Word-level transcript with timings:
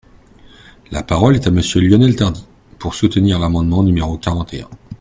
La 0.89 1.03
parole 1.03 1.35
est 1.35 1.45
à 1.45 1.51
Monsieur 1.51 1.79
Lionel 1.79 2.15
Tardy, 2.15 2.43
pour 2.79 2.95
soutenir 2.95 3.37
l’amendement 3.37 3.83
numéro 3.83 4.17
quarante 4.17 4.51
et 4.55 4.61
un. 4.63 4.69